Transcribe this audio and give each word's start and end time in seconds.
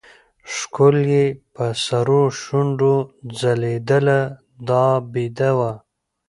ښکل 0.55 0.95
يې 1.13 1.25
په 1.53 1.65
سرو 1.85 2.21
شونډو 2.41 2.95
ځلېدله 3.39 4.19
دا 4.67 4.85
بېده 5.11 5.51
وه. 5.57 5.71